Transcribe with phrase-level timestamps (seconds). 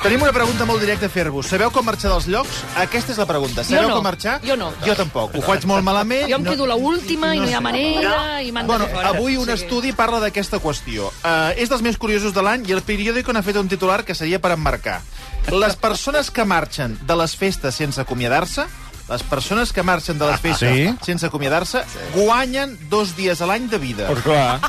[0.00, 1.44] Tenim una pregunta molt directa a fer-vos.
[1.50, 2.62] Sabeu com marxar dels llocs?
[2.80, 3.60] Aquesta és la pregunta.
[3.68, 3.98] Sabeu no.
[3.98, 4.38] com marxar?
[4.40, 4.70] Jo no.
[4.80, 5.34] Jo tampoc.
[5.36, 6.24] Ho faig molt malament.
[6.30, 9.36] Jo em quedo la última i no hi ha manera i m'han de Bueno, avui
[9.36, 11.10] un sigui, estudi parla d'aquesta qüestió.
[11.20, 14.16] Uh, és dels més curiosos de l'any i el periòdico n'ha fet un titular que
[14.16, 15.02] seria per emmarcar.
[15.52, 18.64] Les persones que marxen de les festes sense acomiadar-se
[19.10, 20.84] les persones que marxen de les festes Sí?
[21.04, 21.82] sense acomiadar-se
[22.14, 24.06] guanyen dos dies a l'any de vida.
[24.06, 24.60] Pues clar.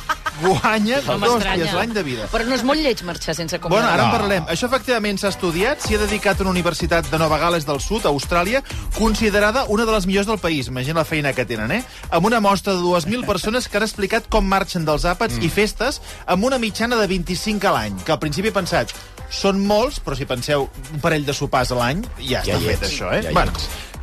[0.41, 1.63] Guanyen No dos m'estranya.
[1.63, 2.27] dies l'any de vida.
[2.31, 3.93] Però no és molt lleig marxar sense Bueno, acomiadar.
[3.93, 4.17] ara en No.
[4.17, 4.45] parlarem.
[4.47, 8.09] Això efectivament s'ha estudiat, s'hi ha dedicat una universitat de Nova Gales del Sud, a
[8.09, 8.63] Austràlia,
[8.97, 10.67] considerada una de les millors del país.
[10.67, 11.83] Imagina la feina que tenen, eh?
[12.09, 15.43] Amb una mostra de 2.000 persones que han explicat com marxen dels àpats mm.
[15.43, 18.91] i festes amb una mitjana de 25 a l'any, que al principi he pensat,
[19.29, 22.81] són molts, però si penseu un parell de sopars a l'any, ja, Ja està fet
[22.83, 23.21] ets, això, eh?
[23.23, 23.51] ja bueno,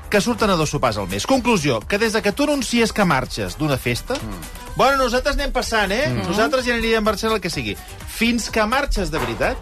[0.09, 1.27] que surten a dos sopars al mes.
[1.27, 4.15] Conclusió, que des de que tu anuncies que marxes d'una festa...
[4.15, 4.58] Mm.
[4.79, 6.05] Bueno, nosaltres anem passant, eh?
[6.07, 6.29] Mm.
[6.31, 7.73] Nosaltres ja aniríem marxant el que sigui.
[8.15, 9.59] Fins que marxes de veritat,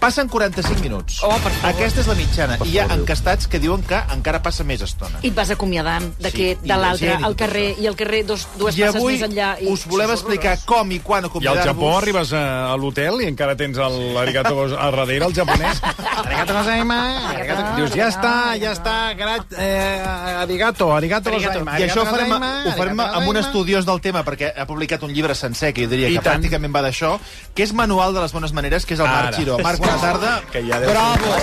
[0.00, 1.18] passen 45 minuts.
[1.22, 1.70] Oh, per favor.
[1.74, 2.56] Aquesta és la mitjana.
[2.58, 3.02] Per I hi ha favor, Déu.
[3.04, 5.18] encastats que diuen que encara passa més estona.
[5.22, 8.46] I et vas acomiadant d'aquest, Sí, de la l'altre, al carrer, i al carrer dos,
[8.58, 9.50] dues I passes avui més enllà.
[9.60, 9.68] I...
[9.72, 11.66] us volem explicar com i quan I al acomiadar-vos.
[11.70, 15.80] Japó arribes a, a l'hotel i encara tens el arigato gos- a darrere, el japonès.
[16.24, 17.00] Arigato gozaima.
[17.30, 17.76] Arigato...
[17.76, 18.96] Dius, ja està, ja està.
[19.18, 20.00] Grat, eh,
[20.42, 21.78] arigato, arigato gozaima.
[21.80, 25.12] I això ho farem, ho farem amb un estudiós del tema, perquè ha publicat un
[25.14, 26.40] llibre sencer, que jo diria I que tant.
[26.42, 27.16] pràcticament va d'això,
[27.54, 29.36] que és Manual de les bones maneres, que és el Marc Ara.
[29.36, 29.58] Giró.
[29.58, 30.42] Marc, bona tarda.
[30.52, 31.34] Que ja Bravo!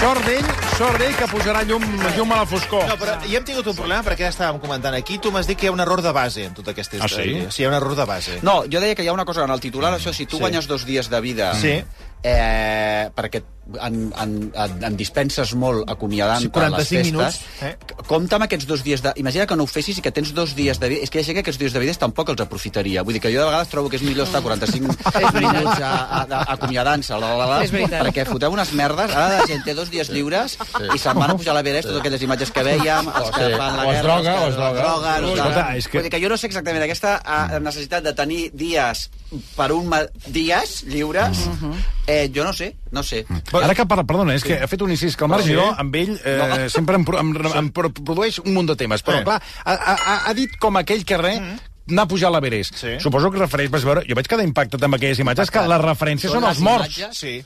[0.00, 0.46] Sort d'ell,
[0.78, 1.82] sort d'ell que posarà llum,
[2.16, 2.86] llum a la foscor.
[2.88, 5.18] No, però ja hem tingut un problema perquè ja estàvem comentant aquí.
[5.20, 7.18] Tu m'has dit que hi ha un error de base en tota aquesta Ah, sí?
[7.20, 7.50] història.
[7.52, 8.38] Sí, hi ha un error de base.
[8.42, 10.40] No, jo deia que hi ha una cosa en el titular, això, si tu Sí.
[10.40, 11.52] guanyes dos dies de vida...
[11.54, 11.82] Sí.
[12.22, 13.40] Eh, perquè
[13.80, 17.12] en, en, en, en dispenses molt acomiadant Sí, per les 45 festes.
[17.12, 18.02] minuts, eh?
[18.08, 19.12] Compte amb aquests dos dies de...
[19.22, 21.04] Imagina que no ho fessis i que tens dos dies de vida.
[21.06, 23.04] És que hi ha gent que aquests dies de vida tampoc els aprofitaria.
[23.06, 24.90] Vull dir que jo de vegades trobo que és millor estar 45
[25.38, 25.80] minuts
[26.50, 28.02] acomiadant-se, la, la, la, És veritat.
[28.08, 29.14] perquè foteu unes merdes.
[29.14, 30.58] Ara la gent té dos dies lliures
[30.94, 33.54] i se'n van a pujar a l'Everest, totes aquelles imatges que vèiem, els que Sí.
[33.56, 35.14] fan la O es guerra, droga, els o que es droga.
[35.14, 38.12] que- Escolta, és que- Vull dir que jo no sé exactament aquesta eh, necessitat de
[38.14, 39.10] tenir dies
[39.56, 39.88] per un
[40.26, 41.38] dies lliures,
[42.10, 43.22] eh, jo no sé, no sé.
[43.62, 45.52] Ara que parla, perdona, és que ha fet un incís que el Marc Sí.
[45.54, 46.68] Giró, amb ell, eh, No.
[46.76, 49.04] sempre em, em, em pro- produeix un munt de temes.
[49.06, 49.24] Però, Sí.
[49.24, 51.36] clar, ha, ha, ha dit com aquell carrer
[51.90, 52.74] anar a pujar a l'Everest.
[52.78, 52.96] Sí.
[53.02, 56.30] Suposo que refereix, vas veure, jo vaig quedar impactat amb aquelles imatges, que les referències
[56.30, 56.98] són, Són els morts.
[56.98, 57.18] imatges?
[57.18, 57.44] Sí.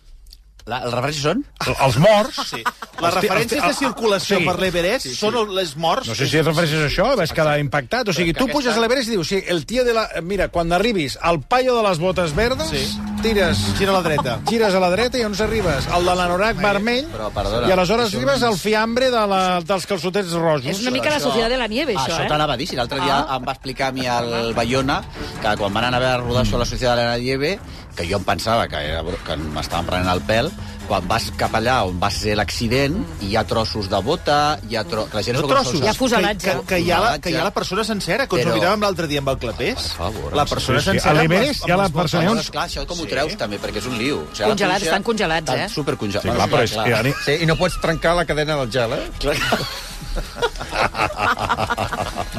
[0.66, 1.42] La, les referències són?
[1.66, 2.38] El- Els morts.
[2.48, 2.62] Sí.
[3.02, 4.44] Les referències de circulació Sí.
[4.46, 6.08] per l'Everest són les morts.
[6.08, 8.08] No sé si et refereixes a això, vas quedar impactat.
[8.08, 10.08] O sigui, tu puges a l'Everest i dius, sí, el tio de la...
[10.22, 12.98] Mira, quan arribis al paio de les botes verdes, Sí.
[13.20, 13.58] tires...
[13.76, 14.38] Gira a la dreta.
[14.48, 15.86] Gires a la dreta i on arribes?
[15.94, 19.86] El de l'anorac vermell, Però, perdona, i aleshores això arribes al fiambre de la, dels
[19.86, 20.64] calçotets rojos.
[20.66, 22.28] És una mica la societat de la nieve, això, això eh?
[22.28, 23.36] t'anava a dir, si l'altre dia Ah.
[23.36, 25.02] em va explicar a mi el Bayona
[25.42, 27.58] que quan van anar a veure a rodar sobre la societat de la nieve,
[27.94, 30.48] que jo em pensava que, era, que m'estaven prenent el pèl,
[30.88, 34.82] quan vas cap allà on va ser l'accident, hi ha trossos de bota, hi ha
[34.84, 35.06] tro...
[35.14, 35.78] la gent No trossos.
[35.80, 36.44] Hi ha fuselatge.
[36.44, 38.52] Que, que, que, hi ha la, que hi ha la persona sencera, que ens Però-
[38.52, 39.78] ho miràvem l'altre dia amb el Clapés.
[39.80, 40.90] Per favor, la sí, persona sí, sí.
[40.98, 41.14] sencera...
[41.22, 41.96] Les- l'Everest hi ha la botes.
[42.02, 44.20] persona- Llavors, clar, això com ho treus, també, perquè és un liu.
[44.20, 45.68] O sigui, Congelats, estan congelats, eh?
[45.72, 46.28] Supercongelats.
[46.28, 46.76] Sí, clar, però és.
[47.00, 47.14] Ani...
[47.24, 49.04] Sí, i no pots trencar la cadena del gel, eh?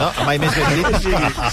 [0.05, 0.99] No, mai més ben dit.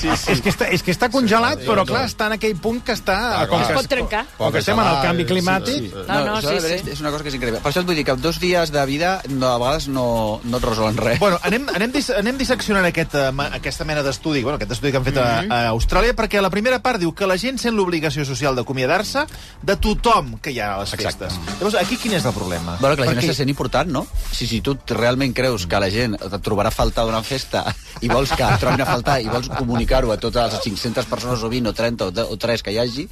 [0.00, 2.80] Sí, sí, És que està, és que està congelat, però clar, està en aquell punt
[2.84, 3.16] que està...
[3.42, 4.24] Ah, com Es pot trencar.
[4.38, 5.88] Com que estem en el canvi climàtic...
[6.08, 6.90] No, no, això sí, sí.
[6.92, 7.60] És una cosa que és increïble.
[7.64, 10.60] Per això et vull dir que dos dies de vida no, a vegades no, no
[10.60, 11.18] et resolen res.
[11.22, 15.00] Bueno, anem, anem, dis, anem disseccionant aquest, ma- aquesta mena d'estudi, bueno, aquest estudi que
[15.00, 15.52] han fet a, Mhm.
[15.52, 19.24] a Austràlia, perquè a la primera part diu que la gent sent l'obligació social d'acomiadar-se
[19.62, 21.28] de tothom que hi ha a les Exacte.
[21.28, 21.58] festes.
[21.58, 22.76] Llavors, aquí quin és el problema?
[22.80, 24.06] Bueno, que la gent Perquè- se sent important, no?
[24.32, 27.64] Si, si tu realment creus que la gent et trobarà a faltar d'una festa
[28.00, 31.42] i vols que et trobin a faltar i vols comunicar-ho a totes les 500 persones
[31.42, 33.06] o 20 o 30 o, de- o 3 que hi hagi,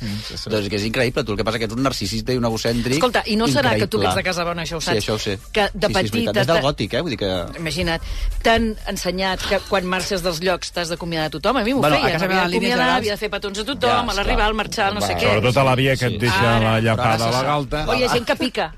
[0.50, 1.24] doncs que és increïble.
[1.24, 3.76] Tu el que passa que ets un narcisista i un egocèntric Escolta, i no serà
[3.78, 4.08] que tu que increïble.
[4.10, 4.96] ets de Casabona, això ho saps?
[4.98, 5.38] Sí, això ho sé.
[5.52, 7.00] Que de sí, sí, és Des del gòtic, eh?
[7.02, 7.30] Vull dir que...
[7.60, 8.02] Imagina't,
[8.42, 11.56] t'han ensenyat que quan marxes dels llocs t'has d'acomiadar a tothom.
[11.60, 12.12] A mi m'ho Bueno, a feien.
[12.18, 14.92] casa Havia meva, generals- havia de fer petons a tothom, Ja, a l'arribar, al marxar,
[14.94, 15.26] no sé què.
[15.28, 17.84] Sobretot a la via que et deixa la llapada a la galta.
[17.88, 18.72] O hi ha gent que pica.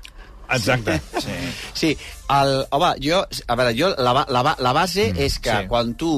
[0.53, 0.99] Exacte.
[1.73, 1.97] Sí,
[2.29, 5.61] el, home, jo, a veure, jo, la, la, la base mm, és que sí.
[5.63, 5.67] sí.
[5.71, 6.11] quan tu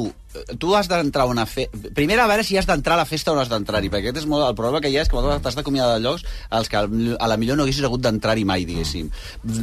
[0.60, 1.78] tu has d'entrar a una festa...
[1.96, 4.24] Primer, a veure si has d'entrar a la festa o no has d'entrar-hi, perquè aquest
[4.24, 4.46] és molt...
[4.48, 7.38] el problema que hi ha és que t'has d'acomiadar de llocs als que a la
[7.38, 9.10] millor no haguessis hagut d'entrar-hi mai, diguéssim.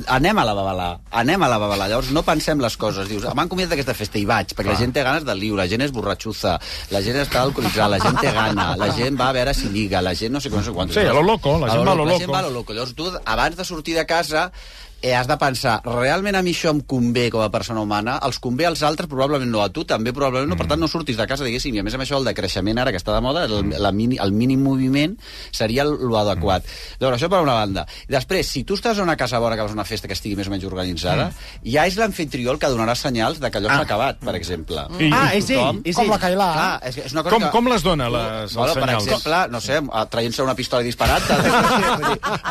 [0.06, 0.88] Anem a la babalà,
[1.22, 1.88] anem a la babalà.
[1.92, 3.08] Llavors no pensem les coses.
[3.10, 5.69] Dius, m'han convidat d'aquesta festa i vaig, perquè la gent té ganes de liu, la
[5.70, 6.58] gent és borratxuza,
[6.94, 10.02] la gent està alcoholitzada, la gent té gana, la gent va a veure si lliga,
[10.02, 10.96] la gent no sé com, no sé quantos.
[10.96, 12.32] Sí, a lo loco, la gent va a lo La gent loco.
[12.32, 12.72] va a lo loco.
[12.72, 14.50] Llavors tu, abans de sortir de casa,
[15.02, 18.38] eh, has de pensar, realment a mi això em convé com a persona humana, els
[18.38, 21.26] convé als altres, probablement no a tu, també probablement no, per tant no surtis de
[21.26, 23.44] casa, diguéssim, i a més a més això el decreixement ara que està de moda,
[23.49, 25.16] el, la mini, el mínim moviment
[25.50, 26.64] seria el, lo adequat.
[27.00, 27.87] Llavors, això per una banda.
[28.08, 30.37] Després, si tu estàs a una casa bona que vas a una festa que estigui
[30.38, 31.31] més o menys organitzada,
[31.66, 34.87] ja és l'anfitrió el que donarà senyals de que allò s'ha acabat, per exemple.
[35.00, 35.81] I- Ah, és ell, Com?
[35.84, 36.10] és Com ell.
[36.14, 36.48] la Cailà.
[36.52, 37.50] Clar, és, que és una cosa Com, que...
[37.50, 39.05] com les dona, les, Bueno, els per senyals?
[39.06, 41.22] exemple, no sé, traient-se una pistola i disparant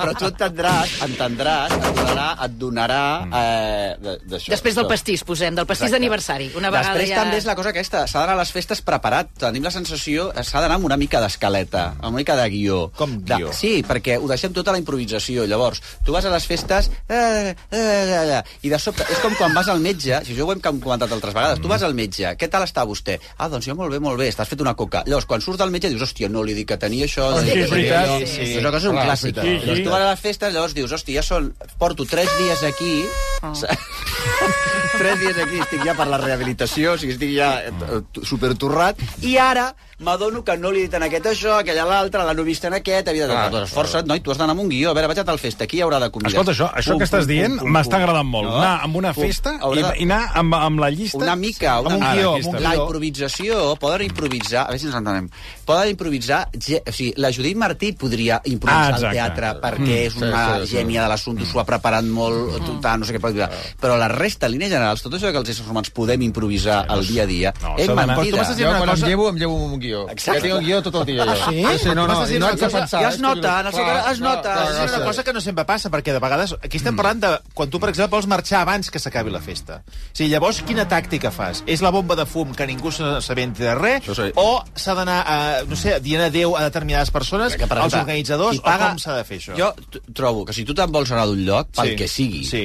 [0.02, 4.52] però tu entendràs, entendràs, et donarà, et donarà eh, de- d'això.
[4.54, 6.52] Després del pastís, posem, del pastís d'aniversari.
[6.58, 7.22] Una vegada Després ja...
[7.24, 9.30] també és la cosa aquesta, s'ha d'anar a les festes preparat.
[9.42, 12.80] Tenim la sensació, eh, s'ha d'anar amb una mica d'escaleta, amb una mica de guió.
[12.98, 13.54] Com De- guió?
[13.54, 15.46] sí, perquè ho deixem tota la improvisació.
[15.46, 19.36] Llavors, tu vas a les festes eh, eh, eh, eh, i de sobte, és com
[19.40, 22.36] quan vas al metge, si això ho hem comentat altres vegades, tu vas al metge,
[22.38, 23.20] què tal està vostè?
[23.38, 25.04] Ah, doncs jo molt bé, molt bé, estàs fet una coca.
[25.08, 27.30] Llavors, quan surts del metge dius, hòstia, no li dic que tenia això...
[27.42, 28.12] li Sí, és veritat.
[28.20, 28.42] Sí, sí.
[28.56, 29.36] És una cosa un clàssic.
[29.36, 29.66] veritat.
[29.68, 31.52] Llavors, tu vas a les festes, llavors dius, hòstia, ja són...
[31.82, 32.96] Porto tres dies aquí...
[35.02, 39.38] tres dies aquí, estic ja per la rehabilitació, o sigui, estic ja eh, supertorrat, i
[39.42, 42.64] ara m'adono que no li he dit en aquest això, aquell a l'altre, l'han vist
[42.66, 43.36] en aquest, havia de...
[43.54, 44.90] Doncs esforça't, noi, tu has d'anar amb un guió.
[44.90, 46.32] A veure, vaig a tal festa, aquí hi haurà de convidar.
[46.42, 48.50] Escolta, això, això que estàs dient m'està agradant molt.
[48.50, 48.56] No?
[48.64, 49.28] Anar amb una Pum.
[49.28, 51.20] festa i, Haurà de- i anar amb, amb la llista...
[51.22, 52.32] una mica, una amb un guió.
[52.34, 55.30] Ara, amb un La improvisació, poden improvisar, a veure si ens entenem,
[55.70, 59.20] poden improvisar, ge- o sigui, la Judit Martí podria improvisar Ah, al exacte.
[59.20, 60.78] teatre perquè és sí, una sí, sí.
[60.80, 63.48] gènia de l'assumpte, s'ho ha preparat molt, tot, no sé què pot dir.
[63.82, 67.06] Però la resta, en línies generals, tot això que els éssers humans podem improvisar al
[67.08, 68.38] dia a dia, no, és tu mentida.
[68.38, 70.10] m'estàs dient Jo una quan cosa- em llevo, em llevo un guió.
[70.10, 70.40] Exacte.
[70.40, 71.32] Ja tinc el guió tot el dia, jo.
[71.32, 71.66] Ah, sí?
[71.82, 73.02] Sí, no, no, no de cosa- pensar.
[73.02, 74.54] Ja es que- nota, en el seu clar, cas es nota.
[74.86, 75.04] És una sí.
[75.04, 76.56] cosa que no sempre passa, perquè de vegades...
[76.64, 79.82] Aquí estem parlant de quan tu, per exemple, vols marxar abans que s'acabi la festa.
[79.88, 81.64] O sigui, llavors, quina tàctica fas?
[81.66, 84.04] És la bomba de fum que ningú se- s'aventi de res?
[84.06, 84.32] Sí.
[84.36, 88.98] O s'ha d'anar, a, no sé, dient adéu a determinades persones, als organitzadors, o com
[89.00, 89.56] s'ha de fer això?
[89.58, 89.74] Jo
[90.14, 92.64] trobo que si tu te'n vols anar d'un lloc, pel Sí, que sigui, sí.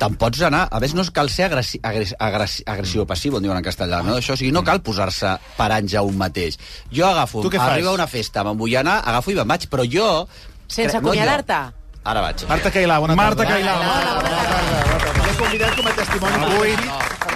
[0.00, 0.68] te'n pots anar...
[0.70, 4.00] A més, no cal ser agressi agressi agressi agressiu o passiu, en diuen en castellà,
[4.06, 4.14] no?
[4.22, 6.56] Això, o sigui, no cal posar-se paranys a un mateix.
[6.94, 7.74] Jo agafo, Tu què fas?
[7.74, 10.06] arriba a una festa, me'n vull anar, agafo i me'n vaig, però jo...
[10.70, 11.18] Sense cre- no jo.
[11.18, 11.60] acomiadar-te?
[12.10, 12.46] Ara vaig.
[12.48, 13.58] Marta Cailà, bona Marta tarda.
[13.58, 15.26] Cailà, bona tarda.
[15.26, 16.44] L'he convidat com a testimoni.
[16.46, 16.76] Avui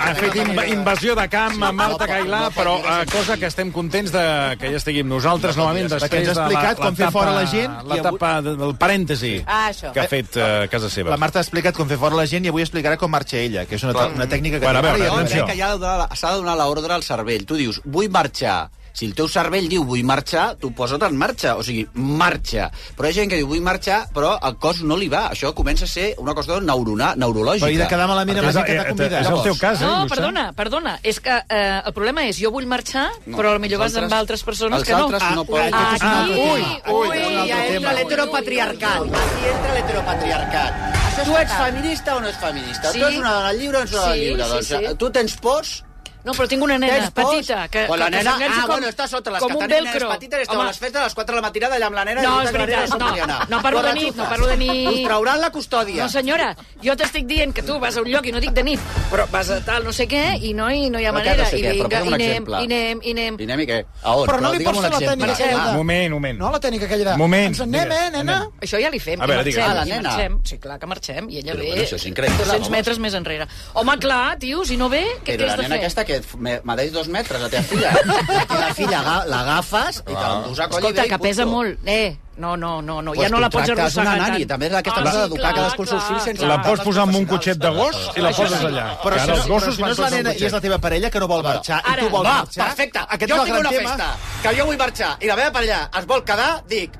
[0.04, 4.12] ha fet inv invasió de camp amb Marta Cailà, però eh, cosa que estem contents
[4.14, 4.24] de
[4.60, 8.34] que ja estigui amb nosaltres novament després de explicat com fer fora la gent L'etapa
[8.44, 11.10] de- del parèntesi Ah, que ha fet eh, a casa seva.
[11.10, 13.64] La Marta ha explicat com fer fora la gent i avui explicarà com marxa ella,
[13.66, 14.64] que és una, una tècnica que...
[14.66, 15.46] Bueno, a veure, atenció.
[15.56, 17.44] ja la- s'ha de donar l'ordre al cervell.
[17.46, 18.68] Tu dius, vull marxar.
[18.94, 22.68] Si el teu cervell diu vull marxar, tu posa't en marxa, o sigui, marxa.
[22.94, 25.24] Però hi ha gent que diu vull marxar, però el cos no li va.
[25.34, 27.66] Això comença a ser una cosa neurona, neurològica.
[27.66, 29.32] Però i de quedar malament amb la És, gent que eh, t'ha és convidat.
[29.32, 30.92] el teu cas, eh, No, perdona, perdona.
[31.02, 34.12] És que eh, el problema és, jo vull marxar, No, però potser vas els amb
[34.20, 35.08] altres persones els que no.
[35.08, 35.74] altres no Ah, poden.
[35.74, 36.94] és Aquí, ui, tema.
[36.94, 39.00] ui, és altre ja entra l'heteropatriarcat.
[39.02, 40.72] Aquí entra l'heteropatriarcat.
[41.14, 42.92] Això tu ets feminista o no ets feminista?
[42.92, 42.98] Sí.
[43.00, 44.44] Tu ets una dona lliure o no ets una dona Sí, lliure?
[44.44, 44.96] sí, doncs, sí.
[44.98, 45.84] tu tens pors?
[46.24, 48.66] No, però tinc una nena Tens petita que, Pues la que, nena, que s'enganxa ah,
[48.66, 50.08] com, bueno, està sota les com que un tenim nenes velcro.
[50.14, 52.04] petites, estem Home, a les festes a les 4 de la matinada allà amb la
[52.08, 53.38] nena No, i és veritat, no, no.
[53.50, 54.88] No parlo de nit, no parlo de nit.
[54.88, 56.02] Us trauran la custòdia.
[56.02, 56.48] No, senyora,
[56.82, 58.80] jo t'estic dient que tu vas a un lloc, i no dic de nit,
[59.12, 61.36] però vas a tal no sé què, i no, i no hi ha Però de
[61.36, 61.48] manera.
[61.52, 61.62] I?
[61.82, 63.36] Però vinga, i anem, i anem, i anem.
[63.40, 63.78] I anem i què?
[64.02, 64.26] A on?
[64.28, 65.76] Però no li digue'm pots fer la tècnica aquella de...
[65.76, 66.38] Moment, moment.
[66.40, 67.16] No, la tècnica aquella de...
[67.20, 68.38] Moment, Ens en anem, eh, nena?
[68.64, 70.16] Això ja li fem, A veure, marxem, Ah, la nena.
[70.44, 72.76] Sí, clar que marxem, i ella Però, ve bueno, això és increïble, 200 home.
[72.78, 73.46] metres més enrere.
[73.74, 75.82] Home, clar, tio, si no ve, què, Però què la has de nena fer?
[75.84, 77.92] aquesta que me- m'adeix dos metres, la teva filla.
[78.28, 81.18] la teva filla aga- l'agafes i te l'endús a coll i Escolta, ve i que
[81.18, 81.56] pesa punto.
[81.56, 81.78] molt.
[81.86, 83.12] Eh, no, no, no, no.
[83.12, 84.48] Pues ja no la pots arrossegar una nani, tant.
[84.54, 86.46] també és aquesta Ah, cosa sí, d'educar cadascú els seus fills sense-.
[86.46, 88.86] La pots posar amb un cotxet de gos i la poses allà.
[89.02, 90.78] Però si els gossos però si no van és la nena i és la teva
[90.78, 92.66] parella que no vol marxar Ara, i tu vols Va, marxar...
[92.66, 92.98] perfecte.
[93.08, 93.90] Aquest jo és el tinc gran una tema.
[93.90, 96.90] festa que jo vull marxar i la meva parella es vol quedar, dic,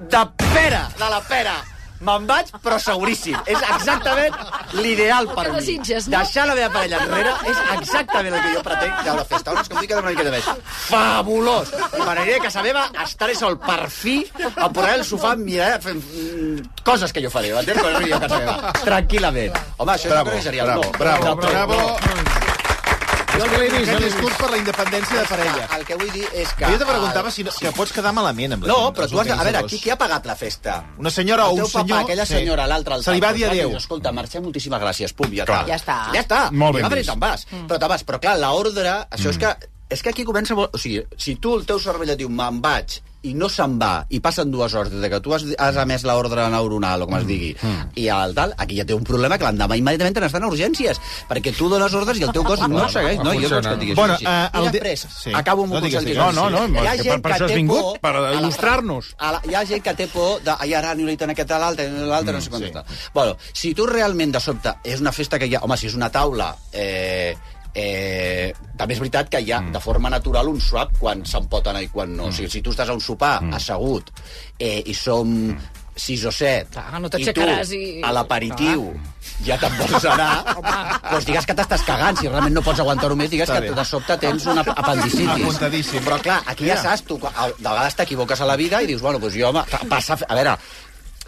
[0.00, 1.54] de pera, de la pera.
[2.00, 3.36] Me'n vaig, però seguríssim.
[3.44, 4.36] És exactament
[4.72, 5.58] l'ideal per Que mi.
[5.58, 6.16] desitges, no?
[6.16, 9.52] Deixar la meva parella enrere és exactament el que jo pretenc de la festa.
[9.52, 10.48] On és que em vull quedar una miqueta més.
[10.88, 11.72] Fabulós!
[11.98, 14.16] I m'aniré a casa meva, estaré sol per fi,
[14.56, 17.80] a posar el sofà, mirar, fent mm, coses que jo faré, m'entens?
[17.82, 18.72] Quan arribi a casa meva.
[18.84, 19.60] Tranquil·lament.
[19.76, 20.98] Home, això Bravo, és seria bravo, no.
[20.98, 21.80] bravo, De bravo.
[22.00, 22.39] És que
[23.46, 25.64] l'he vist, Aquest l'he discurs per la independència de parella.
[25.76, 26.66] El que vull dir és que...
[26.66, 29.12] Jo te preguntava si no, que pots quedar malament amb la No, gent, però els
[29.14, 29.34] tu has de...
[29.36, 30.76] A veure, aquí qui ha pagat la festa?
[31.00, 32.04] Una senyora o el un teu papa, senyor...
[32.04, 32.34] aquella sí.
[32.38, 33.70] senyora, l'altre, el Se li va dir adéu.
[33.70, 35.64] dius, Escolta, marxem, moltíssimes gràcies, pum, ja Clar.
[35.70, 35.98] Ja està.
[36.14, 36.40] Ja està.
[36.52, 37.10] Molt ben va, vist.
[37.10, 37.46] te'n vas.
[37.50, 38.04] Però te'n vas.
[38.08, 39.54] Però clar, l'ordre, això és que
[39.90, 40.54] és que aquí comença...
[40.54, 40.74] Molt...
[40.74, 44.06] O sigui, si tu, el teu cervell et diu me'n vaig, i no se'n va,
[44.08, 47.18] i passen dues hores des de que tu has, has emès l'ordre neuronal, o com
[47.18, 47.90] es digui, mm.
[48.00, 51.00] i el tal, aquí ja té un problema que l'endemà immediatament te n'estan a urgències,
[51.28, 53.20] perquè tu dones ordres i el teu cos no segueix.
[53.20, 54.32] No, jo vols que et digui Bueno, això.
[54.32, 55.34] eh, el I després, sí.
[55.36, 56.18] acabo amb No un digues consell.
[56.40, 59.14] No, no, no, Hi ha gent per- per això has vingut, por per il·lustrar-nos.
[59.50, 60.56] Hi ha gent que té por de...
[60.58, 62.72] Ai, ara aniré en aquest a l'altre, l'altre, no sé quant sí.
[62.72, 62.84] està.
[63.14, 65.64] Bueno, si tu realment de sobte és una festa que hi ha...
[65.66, 66.54] Home, si és una taula...
[66.72, 67.36] Eh,
[67.74, 71.66] eh, també és veritat que hi ha de forma natural un swap quan se'n pot
[71.70, 72.28] anar i quan no.
[72.30, 74.10] O sigui, si tu estàs a un sopar assegut
[74.58, 75.54] eh, i som
[76.00, 77.42] sis o set Clar, no i tu
[77.76, 78.86] i- a l'aperitiu
[79.44, 80.44] ja te'n vols anar
[81.10, 82.16] doncs digues que t'estàs cagant.
[82.16, 83.74] Si realment no pots aguantar-ho més digues Està que bé.
[83.76, 85.28] de sobte tens una apendicitis.
[85.44, 86.00] Apuntadíssim.
[86.06, 89.02] però clar, aquí ja saps tu, a- de vegades t'equivoques a la vida i dius,
[89.02, 90.16] bueno, doncs jo, home, passa...
[90.28, 90.56] A veure,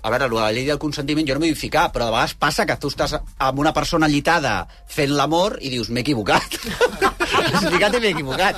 [0.02, 2.66] a veure, la llei del consentiment jo no m'hi vull ficar, però de vegades passa
[2.66, 4.56] que tu estàs amb una persona llitada
[4.90, 6.58] fent l'amor i dius, m'he equivocat.
[7.72, 8.56] Fíjate, m'he equivocat.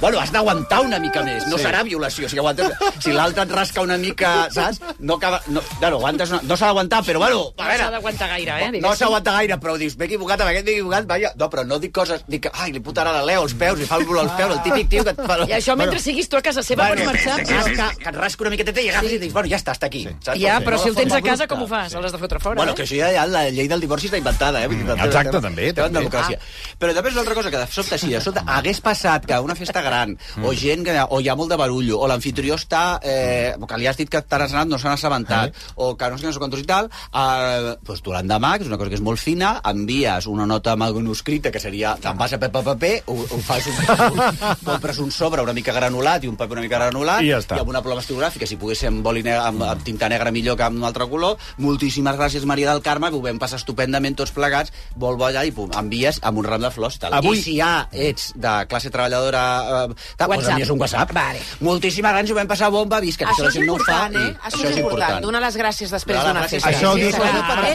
[0.00, 1.64] Bueno, has d'aguantar una mica més, no sí.
[1.64, 2.28] serà violació.
[2.28, 4.80] Si, aguantes, si l'altre et rasca una mica, saps?
[4.98, 7.82] No, acaba, no, bueno, aguantes una, no s'ha d'aguantar, però bueno, a No veure...
[7.84, 8.66] s'ha d'aguantar gaire, eh?
[8.66, 8.98] No diguéssim.
[9.02, 11.32] s'aguanta gaire, però dius, m'he equivocat, amb aquest m'he equivocat, vaja.
[11.40, 13.86] No, però no dic coses, dic, que, ai, li putarà la Leo als peus, li
[13.88, 15.38] fa el als peus, el típic tio que et fa...
[15.46, 17.36] I això mentre siguis tu a casa seva per marxar.
[17.46, 19.86] Que, que, que et rasca una miqueta i agafes i dius, bueno, ja està, està
[19.90, 20.04] aquí.
[20.24, 20.40] Saps?
[20.40, 21.94] Ja, però no si el tens a casa, com ho fas?
[21.96, 22.76] L'has de fotre fora, Bueno, eh?
[22.78, 24.68] que això ja, ja la llei del divorci està inventada, eh?
[24.72, 25.98] Dir, exacte, també, en també.
[26.00, 26.38] democràcia.
[26.80, 29.54] Però després una altra cosa, que de sobte, si de sobte hagués passat que una
[29.54, 33.54] festa gran, o gent que, o hi ha molt de barullo, o l'anfitrió està, eh,
[33.66, 36.38] que li has dit que t'has anat, no s'han assabentat, o que no sé sé
[36.38, 39.60] quantos i tal, eh, doncs tu l'endemà, que és una cosa que és molt fina,
[39.64, 43.74] envies una nota manuscrita, que seria, te'n vas a paper, paper, ho, ho fas un,
[44.12, 47.38] un, compres un sobre una mica granulat i un paper una mica granulat, I ja
[47.42, 47.56] està.
[47.58, 50.56] i amb una ploma estilogràfica, si pogués ser amb, boli amb, amb tinta negra millor
[50.56, 51.36] que amb un altre color.
[51.58, 55.52] Moltíssimes gràcies, Maria del Carme, ho vam passar estupendament tots plegats, vol bo allà i
[55.52, 56.98] pum, envies amb un ram de flors.
[56.98, 57.12] Tal.
[57.14, 60.52] Avui- I si ja ets de classe treballadora, eh, tal, doncs WhatsApp.
[60.52, 61.12] envies un WhatsApp.
[61.12, 61.40] Vale.
[61.60, 63.92] Moltíssimes gràcies, ho vam passar bomba, visca, que Això la és gent no ho fa.
[64.06, 64.28] important, eh?
[64.28, 65.20] i Això és important.
[65.22, 66.70] Donar les gràcies després d'una festa.
[66.70, 67.14] Això ho Sí, dic-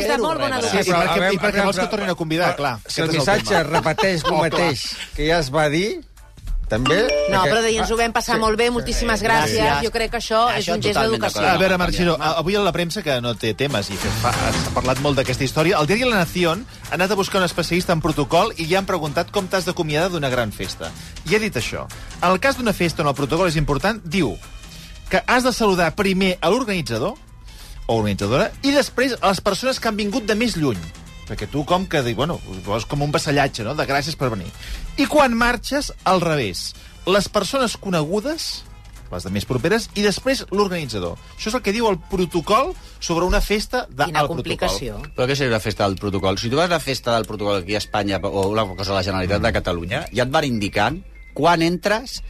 [0.01, 0.71] És de molt bona res.
[0.71, 0.95] Sí, educació.
[0.95, 2.79] perquè, a veure, i perquè vols que tornin a convidar, clar.
[2.87, 4.85] Si el és missatge repeteix el mateix
[5.15, 6.01] que ja es va dir,
[6.71, 6.97] també...
[7.31, 9.59] No, però deia, ens ho vam passar molt bé, moltíssimes gràcies.
[9.59, 9.85] Gràcies.
[9.85, 11.43] Jo crec que això és Això un gest d'educació.
[11.47, 15.19] A veure, Marxiro, avui a la premsa, que no té temes i s'ha parlat molt
[15.19, 18.69] d'aquesta història, el diari La Nación ha anat a buscar un especialista en protocol i
[18.69, 20.91] ja han preguntat com t'has d'acomiadar d'una gran festa.
[21.29, 21.87] I ha dit això.
[22.21, 24.35] En el cas d'una festa on el protocol és important, diu
[25.11, 27.17] que has de saludar primer a l'organitzador
[27.87, 30.79] o organitzadora i després a les persones que han vingut de més lluny.
[31.29, 32.39] Perquè tu com que dic, bueno,
[32.77, 34.49] és com un vassallatge, no?, de gràcies per venir.
[34.99, 36.71] I quan marxes, al revés.
[37.07, 38.63] Les persones conegudes
[39.11, 41.19] les de més properes, i després l'organitzador.
[41.35, 44.95] Això és el que diu el protocol sobre una festa de Quina al complicació.
[44.95, 45.15] protocol.
[45.17, 46.39] Però què seria una festa del protocol?
[46.39, 48.97] Si tu vas a la festa del protocol aquí a Espanya o una cosa de
[48.97, 51.01] la Generalitat de Catalunya, ja et van indicant
[51.35, 52.21] quan entres,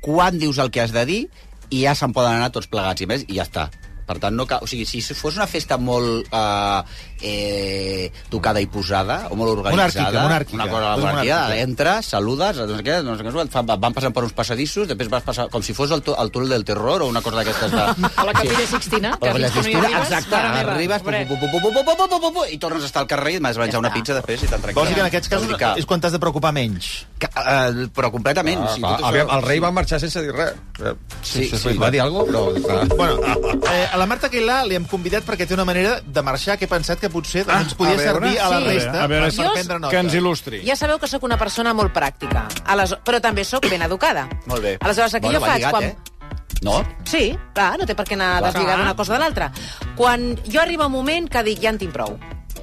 [0.00, 1.22] quan dius el que has de dir
[1.70, 3.70] i ja se'n poden anar tots plegats i més i ja està.
[4.06, 4.62] Per tant, no cal...
[4.62, 6.80] o sigui, si fos una festa molt eh,
[7.20, 10.24] eh, tocada i posada, o molt organitzada.
[10.24, 10.58] Monàrquica, monàrquica.
[10.58, 11.40] Una cosa a la monarquia.
[11.60, 15.26] entres, saludes, doncs què, doncs què, et fan, van passant per uns passadissos, després vas
[15.26, 17.70] passar com si fos el, el túnel del terror o una cosa d'aquestes.
[17.72, 18.10] De...
[18.10, 19.14] A la capilla Sixtina.
[19.14, 20.36] A la capilla Sixtina, exacte.
[20.60, 21.02] Arribes,
[22.50, 24.78] i tornes a estar al carrer i vas menjar una pizza després i te'n tranquil.
[24.78, 25.72] Vols dir que en aquests casos que...
[25.80, 26.90] és quan t'has de preocupar menys?
[27.20, 27.28] Que,
[27.94, 28.64] però completament.
[28.66, 30.54] Ah, sí, el rei va marxar sense dir res.
[31.22, 31.76] Sí, sí, sí.
[31.80, 32.60] Va dir alguna cosa?
[32.66, 32.96] Però...
[32.96, 36.56] bueno, eh, a la Marta Aguilar li hem convidat perquè té una manera de marxar
[36.58, 38.12] que he pensat que potser Ah, ens podia a veure.
[38.12, 38.64] servir a la Sí.
[38.68, 39.90] resta A veure, per, per jo- prendre nota.
[39.90, 40.62] Que ens il·lustri.
[40.66, 42.94] Ja sabeu que sóc una persona molt pràctica, Ales...
[43.04, 44.28] però també sóc ben educada.
[44.46, 44.78] Molt bé.
[44.80, 45.56] Aleshores, aquí Bueno, jo faig...
[45.58, 45.84] lligat, quan...
[45.84, 45.96] eh?
[46.62, 46.84] No?
[47.04, 49.50] Sí, clar, no té per què anar deslligat d'una cosa de l'altra.
[49.96, 52.18] Quan jo arriba un moment que dic, ja en tinc prou,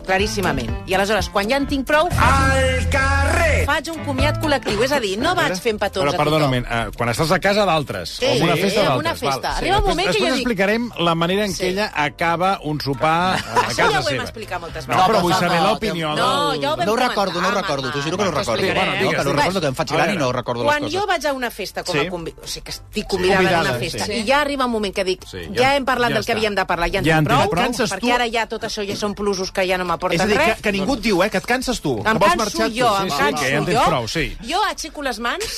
[0.07, 0.71] claríssimament.
[0.87, 3.65] I aleshores, quan ja en tinc prou, Al carrer!
[3.67, 4.79] faig un comiat col·lectiu.
[4.85, 6.87] És a dir, no vaig fent petons Però, a perdona un tothom.
[6.87, 9.05] eh, quan estàs a casa d'altres, Sí, o en una festa en d'altres...
[9.05, 9.49] una festa.
[9.49, 11.63] val, Arriba un Després- moment que després jo dic- explicarem la manera en Sí.
[11.63, 13.37] què ella acaba un sopar a
[13.67, 14.23] Això casa ja ho hem seva.
[14.23, 15.09] explicat moltes No, vegades.
[15.11, 17.61] però vull No, saber no, l'opinió no, ja ho No ho recordo, no ho home,
[17.61, 18.53] recordo, t'ho juro que no ho recordo.
[18.61, 20.71] explicaré, no, digues, que no ho recordo, que em faig gran i no recordo les
[20.71, 20.99] Quan coses.
[20.99, 22.09] jo vaig a una festa com a Sí.
[22.09, 22.33] convi...
[22.41, 24.11] o sigui, que estic convidada a una festa, sí.
[24.13, 26.65] i ja arriba un moment que dic, Sí, ja, hem parlat del que havíem de
[26.65, 29.77] parlar, ja en tinc prou, perquè ara ja tot això ja són plusos que ja
[29.77, 30.61] no És m'aporten a dir, que, res.
[30.61, 31.97] que ningú et diu, eh, que et canses tu.
[32.03, 33.03] que Em vols canso marxar jo, tu.
[33.03, 33.83] em sí, canso que ja en jo.
[33.89, 34.25] prou, sí.
[34.47, 35.57] Jo aixeco les mans,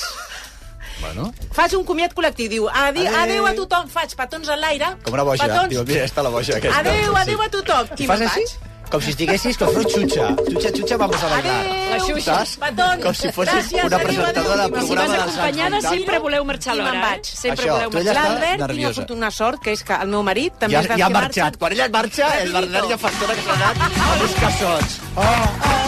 [1.00, 3.46] Bueno, faig un comiat col·lectiu, diu adéu, Adéu.
[3.48, 5.46] a tothom, faig petons a l'aire, Com una boja.
[5.48, 6.82] petons, Diu, mira, està la boja aquesta.
[6.82, 8.44] adéu, adéu a tothom, i I fas així?
[8.44, 8.69] vaig.
[8.90, 10.24] Com si estiguessis com fos xutxa.
[10.50, 11.58] Xutxa, xutxa, vamos a bailar.
[11.62, 12.34] Adéu, La Xuxa.
[12.40, 12.52] Saps?
[12.62, 14.74] petons, Com si fossis gràcies, una adéu, presentadora adéu.
[14.74, 15.90] de Si programa vas dels anys acompanyada, 80.
[15.94, 17.04] sempre voleu marxar a I me'n l'hora, eh?
[17.06, 17.24] vaig.
[17.30, 18.24] Sempre Això, voleu ella marxar.
[18.30, 19.00] L'Albert tinc nerviosa.
[19.00, 21.08] fot una sort, que és que el meu marit també Ja, és dels ja ha
[21.08, 21.52] que marxat.
[21.60, 22.52] Quan ella marxa, el.
[22.52, 24.92] Bernat ja fa estona que s'ha anat a buscar sots.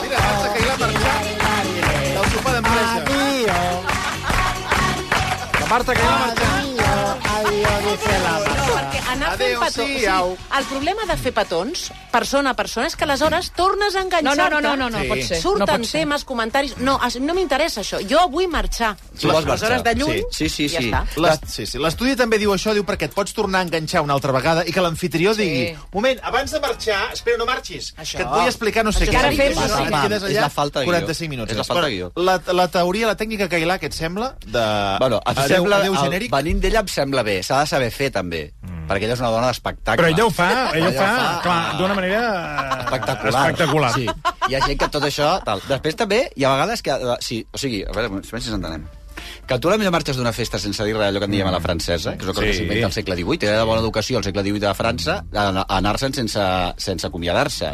[0.03, 1.17] Mira, Marta Cailà marxar
[2.15, 2.99] del sopar d'empresa.
[5.73, 6.17] Marta, que ja
[7.53, 9.77] Perquè anar fent petons...
[9.77, 11.83] O sigui, el problema de fer petons,
[12.13, 14.55] persona a persona, és que aleshores tornes a No, enganxar-te.
[14.55, 15.09] no, no, no, no, no Sí.
[15.11, 15.41] pot ser.
[15.43, 16.01] Surten no pot ser.
[16.01, 16.77] temes, comentaris...
[16.79, 18.01] No, es- no m'interessa això.
[18.09, 18.95] Jo vull marxar.
[19.21, 19.83] Tu vols Aleshores, marxar.
[19.85, 20.91] de lluny, Sí, sí, sí, ja sí.
[20.91, 21.03] està.
[21.17, 21.79] Les- Sí, sí.
[21.79, 24.73] L'estudi també diu això, diu perquè et pots tornar a enganxar una altra vegada i
[24.73, 28.17] que l'anfitrió digui moment, abans de marxar, espera, no marxis, Això.
[28.17, 29.11] que et vull explicar no sé Això què.
[29.11, 29.63] que ara fem, sí.
[29.63, 30.93] et quedes És allà la falta de guió.
[30.95, 31.51] 45 minuts.
[31.53, 32.13] És la falta de guió.
[32.17, 34.35] La, la teoria, la tècnica Cailà, què et sembla?
[34.47, 34.97] De...
[34.99, 37.42] Bueno, em adeu, sembla, el, venint d'ella em sembla bé.
[37.43, 38.43] S'ha de saber fer, també.
[38.63, 38.87] Mm.
[38.91, 39.99] Perquè ella és una dona d'espectacle.
[40.03, 43.45] Però ella ho fa, ella Ella fa, ho fa, clar, d'una manera eh, espectacular.
[43.51, 43.93] espectacular.
[43.95, 44.09] Sí.
[44.49, 45.29] Hi ha gent que tot això...
[45.47, 45.63] Tal.
[45.69, 46.91] Després també hi ha vegades que...
[46.97, 48.87] eh, Sí, o sigui, a veure, si entenem.
[49.47, 51.49] Que tu a la millor marxes d'una festa sense dir res allò que en diem
[51.49, 52.51] a la francesa, que és una cosa Sí.
[52.53, 55.49] que s'inventa al segle XVIII, era de bona educació al segle XVIII de França, a-
[55.69, 56.41] a anar-se'n sense,
[56.77, 57.71] sense acomiadar-se.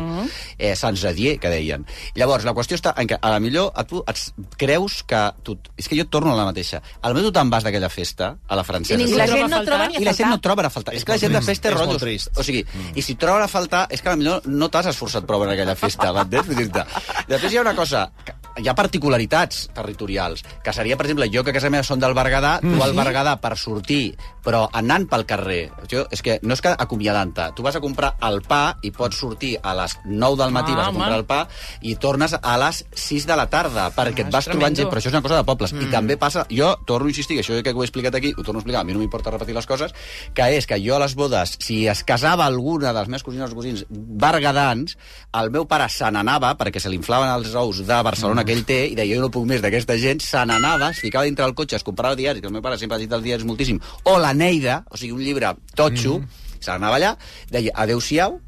[0.59, 1.85] eh, sans adier, que deien.
[2.15, 4.17] Llavors, la qüestió està en que a la millor a tu et
[4.57, 5.33] creus que...
[5.45, 6.83] Tu, és que jo et torno a la mateixa.
[7.03, 9.01] A la millor tu te'n vas d'aquella festa, a la francesa.
[9.01, 9.65] I la troba gent no a faltar.
[9.67, 10.31] troba ni a I la gent faltar.
[10.31, 10.95] no troba a faltar.
[10.95, 12.01] És que la gent després té És molt rotllos.
[12.03, 12.39] trist.
[12.39, 15.51] O sigui, i si troba a faltar, és que potser no t'has esforçat prou en
[15.51, 16.87] aquella festa, m'entens?
[17.29, 18.33] Després hi ha una cosa, que
[18.63, 22.15] hi ha particularitats territorials, que seria, per exemple, jo que a casa meva són del
[22.17, 25.61] Berguedà, tu al Berguedà per sortir, però anant pel carrer.
[25.91, 29.19] Jo, és que no és que acomiadant-te, tu vas a comprar el pa i pots
[29.21, 31.19] sortir a les 9 del matí, Ah, vas a comprar home.
[31.19, 31.41] el pa,
[31.83, 35.11] i tornes a les 6 de la tarda, perquè et vas trobant gent, però això
[35.11, 35.73] és una cosa de pobles.
[35.75, 35.83] Mm.
[35.83, 38.43] I també passa, jo torno a insistir, que això que ho he explicat aquí, ho
[38.43, 39.93] torno a explicar, a mi no m'importa repetir les coses,
[40.35, 43.57] que és que jo a les bodes, si es casava alguna dels meus cosins o
[43.59, 44.97] cosins bergadans,
[45.41, 48.65] el meu pare se n'anava, perquè se li inflaven els ous de Barcelona que ell
[48.69, 51.57] té, i deia, jo no puc més d'aquesta gent, se n'anava, es ficava dintre del
[51.59, 54.19] cotxe, es comprava diaris, que el meu pare sempre ha dit els diaris moltíssim, o
[54.21, 56.21] la Neida, o sigui, un llibre totxo,
[56.59, 57.17] se n'anava allà,
[57.51, 58.39] deia, adeu-siau,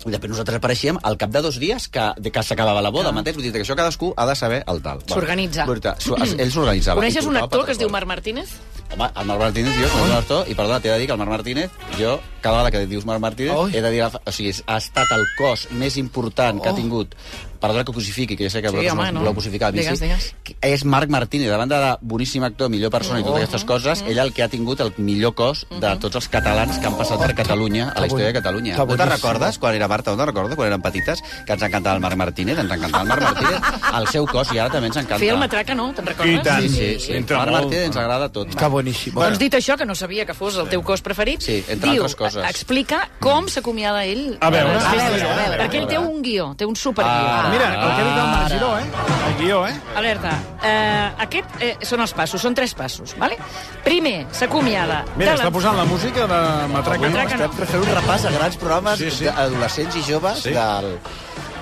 [0.00, 3.12] i després nosaltres apareixíem al cap de dos dies que, de que s'acabava la boda,
[3.12, 3.36] m'entens?
[3.36, 5.02] Vull dir que això cadascú ha de saber el tal.
[5.04, 5.66] S'organitza.
[5.68, 7.02] Ell s'organitzava.
[7.02, 7.90] Coneixes un actor que es diu.
[7.92, 8.54] Marc Martínez?
[8.92, 11.30] Home, el Marc Martínez, jo, com actor, i perdona, t'he de dir que el Marc
[11.30, 13.76] Martínez, jo, cada vegada que dius Marc Martínez, Oi.
[13.76, 14.02] he de dir...
[14.02, 17.14] O sigui, ha estat el cos més important que ha tingut
[17.60, 19.20] perdona que ho cosifiqui, que jo sé que Sí, vosaltres home, no no.
[19.20, 20.28] voleu cosificar a mi, Digues, sí, digues.
[20.42, 24.16] que és Marc Martínez, davant de boníssim actor, millor persona i totes aquestes coses, ell
[24.22, 27.34] el que ha tingut el millor cos de tots els catalans que han passat per
[27.36, 28.78] Catalunya, a la història de Catalunya.
[28.80, 31.96] No te'n recordes, quan era Marta, no te'n recordes, quan érem petites, que ens encantava
[32.00, 33.60] el Marc Martínez, ens encantava el Marc Martínez,
[34.00, 35.20] el seu cos, i ara també ens encanta.
[35.20, 35.90] Feia el matraca, no?
[35.92, 36.42] Te'n I recordes?
[36.48, 36.64] tant.
[36.64, 37.20] Sí, sí, sí.
[37.34, 37.52] Marc.
[37.58, 38.48] Martínez ens agrada tot.
[38.56, 39.14] Està boníssim.
[39.14, 42.02] Doncs dit això, que no sabia que fos el teu cos preferit, Sí, entre diu,
[42.02, 42.44] altres coses.
[42.50, 44.36] explica com s'acomiada ell.
[44.40, 47.12] A veure, a veure, a veure, Perquè ell té un guió, té un superguió.
[47.30, 47.48] Ah.
[47.52, 48.84] Mira, el que ha dit el Marc Giró, eh?
[49.28, 49.74] El guió, eh?
[49.96, 50.32] Alerta.
[50.60, 53.36] Uh, aquest eh, són els passos, són tres passos, vale?
[53.84, 55.04] Primer, s'acomiada.
[55.16, 56.40] Mira, està posant la música de
[56.72, 57.08] Matraca.
[57.08, 57.50] Matraca no.
[57.50, 59.24] Estem fer un repàs a grans programes Sí, sí.
[59.28, 60.50] d'adolescents i joves Sí.
[60.56, 60.98] del...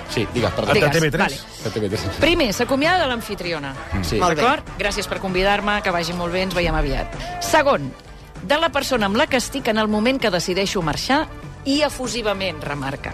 [0.09, 0.73] Sí, digues, perdó.
[0.73, 1.17] De Digues, TV3.
[1.19, 1.37] vale.
[1.63, 2.09] De TV3.
[2.19, 3.73] Primer, s'acomiada de l'anfitriona.
[4.01, 4.17] Sí.
[4.17, 4.41] Molt bé.
[4.43, 4.69] D'acord?
[4.79, 7.13] Gràcies per convidar-me, que vagi molt bé, ens veiem aviat.
[7.45, 7.91] Segon,
[8.41, 11.27] de la persona amb la que estic en el moment que decideixo marxar
[11.65, 13.13] i efusivament, remarca.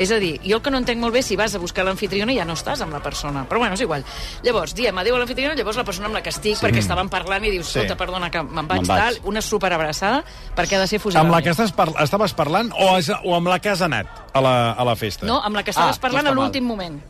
[0.00, 2.32] És a dir, jo el que no entenc molt bé, si vas a buscar l'anfitriona
[2.32, 3.44] ja no estàs amb la persona.
[3.46, 4.02] Però bueno, és igual.
[4.42, 6.64] Llavors, diem adéu a l'anfitriona, llavors la persona amb la que estic, sí.
[6.64, 7.78] perquè estaven parlant i dius, Sí.
[7.78, 9.02] escolta, perdona, que me'n vaig, Me'n vaig.
[9.02, 10.24] tal, una superabraçada,
[10.56, 11.28] perquè ha de ser efusivament.
[11.28, 14.06] Amb la que estàs par estaves parlant o, és, o amb la que has anat
[14.32, 15.26] a la, a la festa?
[15.26, 17.00] No, amb la que estaves Ah, parlant no a l'últim moment.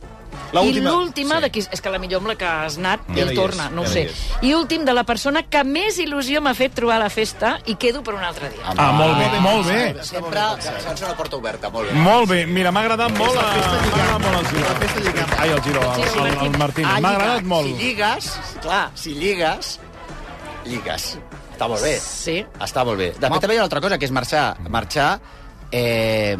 [0.53, 1.41] I L'última- sí.
[1.41, 1.59] de qui...
[1.71, 3.71] és que la millor amb la que has anat, Ja ell no hi torna, és,
[3.73, 4.01] no ho ja no sé.
[4.05, 4.19] és.
[4.45, 7.73] I últim, de la persona que més il·lusió m'ha fet trobar a la festa i
[7.81, 8.61] quedo per un altre dia.
[8.77, 10.03] Ah, molt bé, molt bé.
[10.05, 11.97] Sempre sense una porta oberta, molt bé.
[11.97, 14.67] Molt bé, mira, m'ha agradat molt, m'ha agradat molt el Giro.
[14.69, 15.41] La festa.
[15.41, 16.59] Ai, el Giro, el, el, el Martín.
[16.59, 16.85] Martín.
[16.85, 17.15] Ah, M'ha lliga.
[17.23, 17.67] agradat molt.
[17.67, 18.31] Si lligues,
[18.61, 19.79] clar, si lligues,
[20.65, 21.17] lligues.
[21.53, 21.95] Està molt bé.
[21.99, 22.37] Sí.
[22.59, 23.11] Està molt bé.
[23.17, 24.47] Després també hi ha una altra cosa, que és marxar.
[24.69, 25.19] Marxar...
[25.71, 26.37] Eh,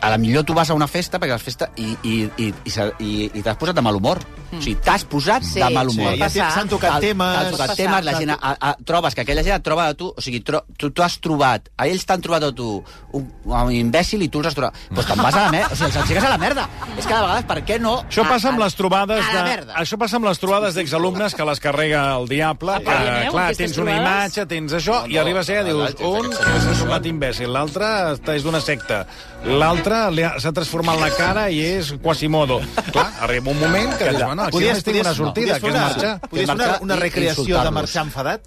[0.00, 2.46] a la millor tu vas a una festa perquè a la festa i, i, i,
[2.48, 2.72] i,
[3.04, 4.20] i, i t'has posat de mal humor.
[4.54, 6.14] O sigui, t'has posat Sí, de mal sí, humor.
[6.30, 7.34] Sí, ja s'han tocat temes...
[7.36, 10.08] T'han tocat temes, la gent a, a, trobes que aquella gent et troba a tu,
[10.14, 12.68] o sigui, tro, tu, tu has trobat, a ells t'han trobat a tu
[13.18, 14.78] un, un imbècil i tu els has trobat.
[14.88, 16.68] Doncs pues te'n vas a la merda, o sigui, els aixeques a la merda.
[16.94, 17.94] És que de vegades, per què no?
[18.06, 19.50] Això passa amb les trobades a la de...
[19.50, 19.76] merda.
[19.82, 23.48] Això passa amb les trobades d'exalumnes que les carrega el diable, que, Apa, aneu, clar,
[23.58, 24.06] tens una trobades?
[24.06, 27.90] imatge, tens això, i arribes allà i dius, un s'ha tornat imbècil, l'altre
[28.38, 29.02] és d'una secta,
[29.44, 32.60] l'altre ha- s'ha transformat la cara i és Quasimodo.
[32.92, 36.14] Clar, arriba un moment que dius, bueno, aquí només tinc una sortida, que és marxar.
[36.28, 38.42] Podies fer una, recreació de marxar enfadat?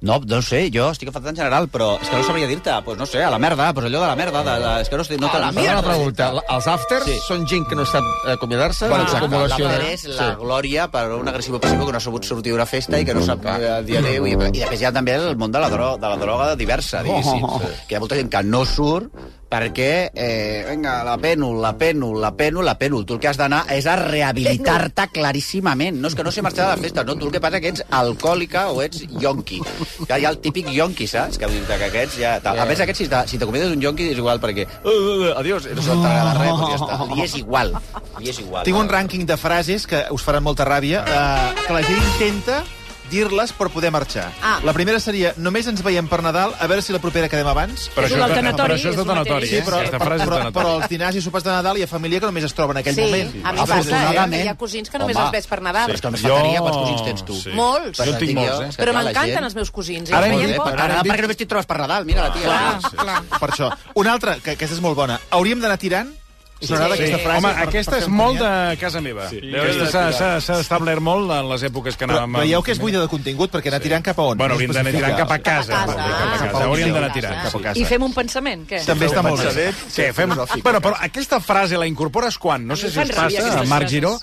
[0.00, 2.70] No, no ho sé, jo estic enfadat en general, però és que no sabria dir-te,
[2.86, 4.94] pues no sé, a la merda, pues allò de la merda, de, de, és que
[4.94, 6.28] no, estic, no te la Perdona una pregunta.
[6.54, 7.16] Els afters Sí.
[7.26, 8.86] són gent que no sap acomiadar-se?
[8.88, 9.06] Bueno,
[9.48, 12.64] l'after de- és la glòria per un agressiu passiu que no ha sabut sortir d'una
[12.66, 14.24] festa i que no sap eh, dir adéu.
[14.24, 17.02] I, I després hi ha també el món de la, droga, de la droga diversa,
[17.02, 17.42] diguéssim.
[17.42, 17.58] Oh.
[17.88, 19.10] Que hi ha molta gent que no surt
[19.48, 23.06] perquè, eh, vinga, la pènol, la pènol, la pènol, la pènol.
[23.08, 25.96] Tu el que has d'anar és a rehabilitar-te claríssimament.
[25.98, 27.16] No és que no sé marxar de la festa, no.
[27.16, 29.60] Tu el que passa que ets alcohòlica o ets yonqui.
[30.06, 31.38] Que hi ha el típic yonqui, saps?
[31.40, 32.36] Que, que aquests ja...
[32.44, 32.60] Tal.
[32.60, 34.66] A més, aquests, si te- si un yonqui, és igual, perquè...
[34.84, 37.14] Uh, uh, adiós, no se t'agrada res, doncs ja està.
[37.14, 37.72] Li és igual.
[38.18, 38.64] Li és igual.
[38.68, 42.62] Tinc un rànquing de frases que us faran molta ràbia, eh, que la gent intenta
[43.10, 44.32] dir-les per poder marxar.
[44.42, 44.58] Ah.
[44.64, 47.88] La primera seria, només ens veiem per Nadal, a veure si la propera quedem abans.
[47.94, 49.52] Però És això, és de- però això és detonatori, mateix.
[49.52, 49.56] eh?
[49.56, 51.82] Sí, però, Aquesta però, frase és però, però als dinars i sopars de Nadal hi
[51.82, 53.30] ha família que només es troba en aquell Sí, moment.
[53.44, 53.78] a mi passa, eh?
[53.80, 54.44] Afortunadament.
[54.44, 55.24] Hi ha cosins que només Home.
[55.26, 55.86] els veig per Nadal.
[55.90, 57.34] Però és que només Jo- faltaria quants cosins tens tu.
[57.40, 57.50] Sí.
[57.50, 57.98] Molts.
[57.98, 58.82] Jo en tinc molts, eh?
[58.82, 60.10] Però m'encanten els meus cosins.
[60.10, 60.66] Ara Ara hem poc.
[60.68, 62.42] Ara, ara, perquè només t'hi trobes per Nadal, mira la tia.
[62.42, 63.22] Clar, clar.
[63.40, 63.72] Per això.
[63.94, 65.18] Una altra, que aquesta és molt bona.
[65.30, 66.14] Hauríem d'anar tirant?
[66.60, 67.02] Us agrada Sí.
[67.04, 67.38] aquesta frase?
[67.38, 69.28] Home, Per- aquesta per és un molt de casa meva.
[69.30, 69.38] Sí.
[69.54, 72.34] Aquesta s'ha- establert molt en les èpoques que Però anàvem...
[72.36, 74.38] a- veieu que és buida de contingut, perquè anar tirant cap a on?
[74.38, 75.72] Bueno, No hauríem d'anar tirant cap a casa.
[75.72, 76.94] Cap a Hauríem sí.
[76.94, 77.42] d'anar tirant.
[77.44, 77.78] Cap a casa.
[77.80, 78.84] I fem un pensament, què?
[78.84, 79.72] També està molt bé.
[79.88, 80.34] Sí, fem...
[80.62, 82.66] Bueno, però aquesta frase la incorpores quan?
[82.66, 83.88] No sé si us ràbia, passa, Marc.
[83.88, 84.18] Giró.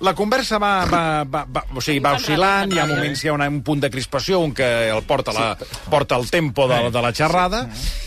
[0.00, 3.32] La conversa va, va, va, va, o sigui, va oscil·lant, hi ha moments, hi ha
[3.32, 5.56] una, un punt de crispació, un que el porta, la,
[5.88, 7.62] porta el tempo de, de la xerrada,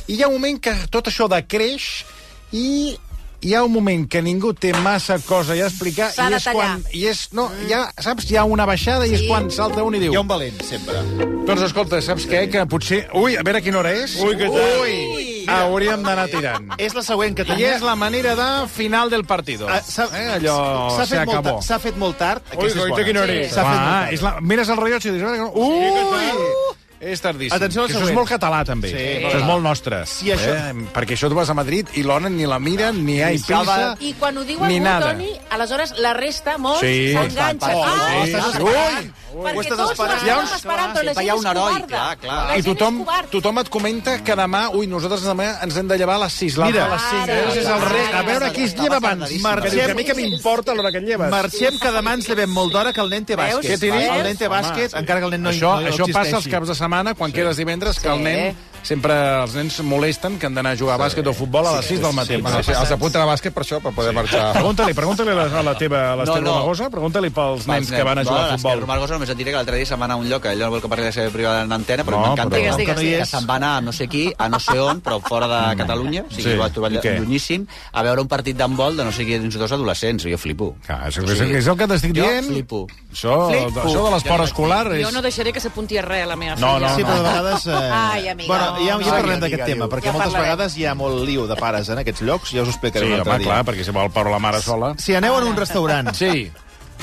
[0.06, 2.06] i hi ha un moment que tot això decreix
[2.52, 2.96] i
[3.42, 6.82] hi ha un moment que ningú té massa cosa a explicar i és quan...
[6.92, 9.28] I és, no, hi ha, saps, hi ha una baixada i és Sí.
[9.30, 10.12] quan salta un i diu...
[10.12, 11.00] Hi ha un valent, sempre.
[11.48, 12.44] Doncs escolta, saps què?
[12.52, 13.06] Que potser...
[13.16, 14.18] Ui, a veure quina hora és.
[14.22, 14.84] Ui, que tal?
[14.84, 16.68] Ui, hauríem d'anar tirant.
[16.78, 17.72] És la següent que I tenia...
[17.78, 19.70] és la manera de final del partido.
[19.72, 20.58] Ah, s'ha- eh, allò
[20.98, 21.56] s'ha se fet, molt, acabó.
[21.62, 22.44] ta- s'ha fet molt tard.
[22.60, 23.04] Ui, bona.
[23.08, 23.40] quina hora Sí.
[23.48, 23.54] és?
[23.56, 24.14] S'ha fet molt Va, tard.
[24.20, 24.36] és la...
[24.42, 25.50] mires el rellotge i dius...
[25.56, 26.78] Ui!
[27.00, 27.56] És tardíssim.
[27.56, 28.90] Atenció al Que això és molt català, també.
[28.92, 29.26] Sí.
[29.26, 30.06] Això és molt nostre.
[30.06, 30.74] Si això- Eh?
[30.94, 33.96] Perquè això tu vas a Madrid i l'ona ni la mira, ni hi ha prisa...
[34.00, 35.12] I quan ho diu Ni algú, nada.
[35.14, 37.14] Toni, aleshores la resta, molts, Sí.
[37.14, 37.74] s'enganxen.
[37.76, 39.12] Oh, ah, sí, estàs sí.
[39.32, 40.24] Ho Perquè estàs tots esperant.
[40.26, 41.88] Hi ha uns- esperant, però la gent hi ha és un heroi, covarda.
[41.88, 42.48] clar, clar.
[42.50, 46.16] La I tothom, tothom et comenta que demà, ui, nosaltres demà ens hem de llevar
[46.16, 47.24] a les 6, l'altre Mira, a les 5.
[47.24, 48.14] ara, és el ara, rei.
[48.14, 49.32] A veure qui es lleva abans.
[49.42, 51.30] marxem- a mi que m'importa l'hora que et lleves.
[51.30, 53.62] Marxem, que demà ens llevem molt d'hora, que el nen té bàsquet.
[53.62, 54.10] Què t'he dit?
[54.10, 56.68] El nen té bàsquet, encara que el nen no, això, no això passa els caps
[56.68, 58.24] de setmana, quan quedes divendres, que el Sí.
[58.24, 58.58] nen...
[58.90, 61.86] Sempre els nens molesten que han d'anar a jugar a bàsquet o futbol a les
[61.92, 62.38] 6 del matí.
[62.42, 64.48] Bueno, sí, els apunten a bàsquet per això, per poder marxar.
[64.56, 66.56] Pregunta-li, pregunta-li a la, teva, a l'Esther No, no.
[66.58, 68.82] Romagosa, pregunta-li pels nens que van a jugar a futbol.
[68.82, 70.64] Romagosa només et diré que l'altre dia se'n va anar a un lloc, que ell
[70.66, 72.50] no vol que parli de la seva privada en antena, però No, m'encanta.
[72.56, 72.78] però- Digues, no?
[72.80, 73.22] digues, no hi digues.
[73.22, 73.30] és.
[73.30, 75.76] que se'n va anar a no sé qui, a no sé on, però fora de
[75.78, 76.58] Catalunya, o sigui, Sí.
[76.58, 80.24] va trobar llunyíssim, a veure un partit d'handbol de no sé qui dins dos adolescents.
[80.26, 80.76] Jo flipo.
[80.88, 82.46] Això, és, és el que t'estic Jo dient.
[82.48, 82.88] flipo.
[83.14, 83.82] Això, Flipo.
[83.86, 85.06] això de l'esport escolar és...
[85.06, 86.90] Jo no deixaré que s'apunti a res a la meva No, filla.
[86.90, 87.08] no, Sí, no.
[87.08, 87.68] però de vegades...
[87.68, 87.92] Eh...
[87.92, 88.48] Ai, amiga.
[88.48, 89.90] Bueno, ja, ja parlem d'aquest tema, diu.
[89.94, 90.50] perquè Ja moltes parlarem.
[90.58, 93.12] vegades hi ha molt liu de pares en aquests llocs, ja us ho explicaré Sí,
[93.12, 93.48] un altre home, dia.
[93.52, 94.94] clar, perquè si vol Pau la mare sola...
[94.98, 96.52] Si aneu en un restaurant, Sí.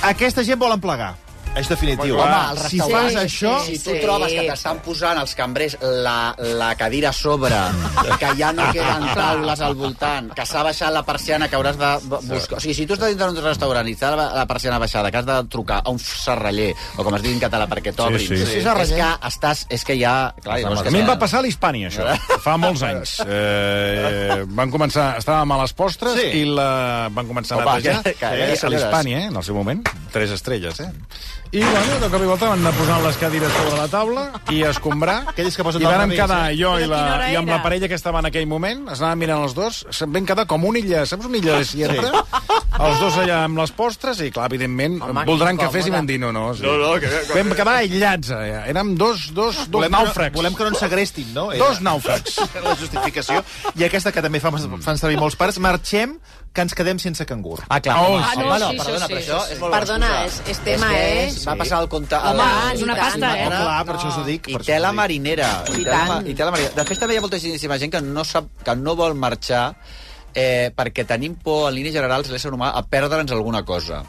[0.03, 1.15] aquesta gent volen plegar.
[1.57, 2.19] És definitiu.
[2.21, 3.53] Home, Home, el si restaurant- fas això...
[3.65, 4.01] Si tu Sí.
[4.03, 7.57] trobes que t'estan posant els cambrers la, la cadira a sobre,
[8.21, 11.91] que ja no queden taules al voltant, que s'ha baixat la persiana, que hauràs de
[12.11, 12.59] bu- buscar...
[12.59, 15.17] O sigui, si tu estàs dintre d'un restaurant i està la, la persiana baixada, que
[15.23, 18.37] has de trucar a un serraller, o com es diu en català, perquè t'obrin, Sí,
[18.37, 18.59] sí, sí.
[18.61, 19.65] és que estàs...
[19.71, 20.35] És que ja...
[20.45, 22.05] Clar, no és que A mi em va passar a l'Hispània, això,
[22.45, 23.17] fa molts anys.
[23.27, 26.29] Eh, van començar, estàvem a les postres Sí.
[26.43, 28.85] i la, van començar a Opa, netejar que- que- eh, a senyores.
[28.85, 30.91] l'Hispània, eh, en el seu moment, tres estrelles, eh?
[31.53, 34.59] I, bueno, de cop i volta van anar posant les cadires sobre la taula i
[34.67, 35.19] a escombrar.
[35.31, 36.57] Aquells que posen I vàrem revés, quedar eh?
[36.59, 39.45] jo i, la, i amb la parella que estava en aquell moment, es anaven mirant
[39.47, 42.11] els dos, se'n vam quedar com una illa, saps una illa de sierra?
[42.77, 46.05] Els dos allà amb les postres i, clar, evidentment, Home, voldran que cafès i vam
[46.11, 46.51] dir no, no.
[46.59, 46.67] Sí.
[46.67, 48.65] No, no, que, vam quedar aïllats allà.
[48.69, 50.37] Érem dos, dos, dos Volem que, no, nàufrags.
[50.37, 51.47] volem que no ens segrestin, no?
[51.55, 52.37] Era Dos nàufrags.
[52.67, 53.41] la justificació.
[53.79, 56.19] I aquesta que també fan, fan servir molts pares, marxem,
[56.57, 57.63] que ens quedem sense cangur.
[57.69, 57.97] Ah, clar.
[58.01, 58.25] Oh, sí.
[58.29, 59.53] Ah, no, no, sí, perdona, sí, però sí, això sí.
[59.57, 61.01] és molt Perdona, és- és tema, que
[61.43, 61.49] eh?
[61.51, 62.17] Va passar el compte...
[62.17, 63.47] Home, la- és una pasta, eh?
[63.47, 64.49] Oh, clar, per això us ho dic.
[64.49, 65.01] I per això té us la ho dic.
[65.03, 65.51] marinera.
[65.69, 66.27] I I té la, tant.
[66.29, 66.75] i té la marinera.
[66.81, 69.65] Després també hi ha moltíssima gent que no, sap, que no vol marxar
[70.35, 74.03] eh, perquè tenim por, en línies generals, l'ésser humà, a perdre'ns alguna cosa.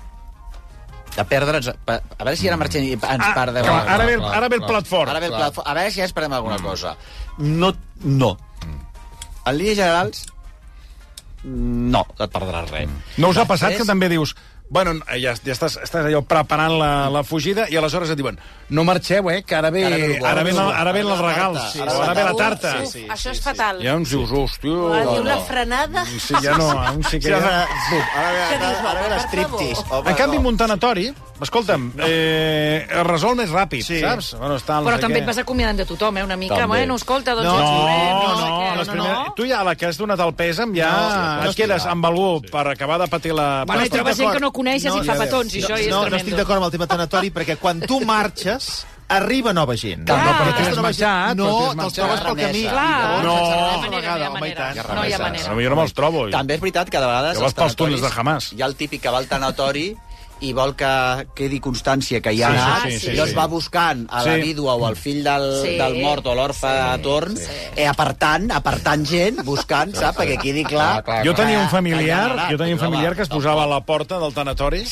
[1.17, 1.67] A perdre'ns...
[1.73, 3.63] A, veure si ara marxem i ens Ah, perdem...
[3.65, 5.09] clar, ara, ve, el- ara ve el plat fort.
[5.09, 5.65] Ara ve el plat fort.
[5.67, 6.95] A veure si ara ens perdem alguna cosa.
[7.39, 7.71] No,
[8.03, 8.35] no.
[9.47, 10.25] En línies generals,
[11.47, 12.89] no, et perdràs res.
[13.21, 14.33] No us ha passat Després- que també dius
[14.69, 18.83] bueno, ja, ja estàs, estàs allò preparant la, la fugida i aleshores et diuen no
[18.83, 22.13] marxeu, eh, que ara ve, ara ve ara el, ara els regals, Sí, sí, ara
[22.13, 22.37] ve la sí.
[22.37, 22.73] tarta.
[22.81, 23.43] Uf, sí, això sí, és sí.
[23.43, 23.79] fatal.
[23.83, 24.75] Ja ens dius, hòstia...
[24.91, 26.05] Ara no, diu la frenada...
[26.11, 27.39] Sí, ja no, ara sí que ja...
[27.39, 29.73] Ara ve, ara ve.
[29.89, 30.51] Home, En canvi, no.
[31.39, 33.99] Un tanatori, escolta'm, eh, es resol més ràpid, Sí.
[34.01, 34.33] saps?
[34.37, 35.21] Bueno, està Però no sé també què.
[35.21, 36.23] et vas acomiadant de tothom, eh?
[36.23, 36.67] Una mica, També.
[36.67, 39.17] bueno, escolta, doncs No, ets No, no, no, què, les primeres...
[39.35, 41.91] tu ja a la que has donat el pèsam ja No, no et quedes estic-
[41.91, 43.63] amb algú per acabar de patir la...
[43.65, 45.87] Bueno, i estic trobes gent que no coneixes i fa petons, i això no, és
[45.89, 46.17] no, no tremendo.
[46.17, 50.03] estic d'acord amb el tema tanatori, perquè quan tu marxes, arriba nova gent.
[50.05, 50.17] Clar.
[50.25, 52.63] No, però Aquesta t'has nova gent- marxat, però No, te'ls trobes pel camí.
[52.67, 53.23] Clar.
[53.23, 53.27] No.
[53.27, 54.65] No hi ha una manera, vegada, no hi ha manera.
[54.65, 55.23] No hi ha remesa.
[55.23, 55.53] manera.
[55.55, 56.29] Potser no me'ls trobo.
[56.29, 57.37] També és veritat que de vegades...
[57.37, 58.53] Que vas als pels túnels tanatoris de Hamas.
[58.53, 59.95] Hi ha el típic que va al tanatori
[60.41, 60.87] i vol que
[61.35, 63.37] quedi constància que hi ha Sí, anat, sí, sí, i llavors sí.
[63.37, 64.41] va buscant a la Sí.
[64.41, 65.77] vídua o al fill del, Sí.
[65.77, 67.35] del mort o l'orfe a torn,
[67.75, 70.17] eh, apartant, apartant gent, buscant, saps?
[70.19, 70.97] Perquè quedi clar.
[70.99, 72.91] Ah, clar, Jo tenia un familiar, ha jo tenia un anat.
[72.91, 74.83] familiar que es posava a la porta del tanatori,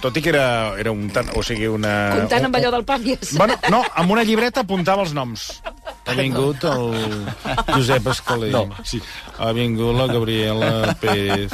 [0.00, 1.10] tot i que era, era un...
[1.10, 2.10] Tan, o sigui, una...
[2.16, 3.36] Comptant un- amb allò del pàmies.
[3.36, 5.62] Bueno, no, amb una llibreta apuntava els noms.
[6.06, 7.26] Ha vingut el
[7.74, 8.50] Josep Escalé.
[8.50, 8.68] No.
[8.84, 9.00] Sí.
[9.38, 11.52] Ha vingut la Gabriela Pérez.